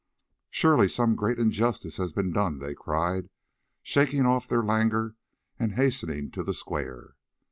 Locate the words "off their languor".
4.25-5.13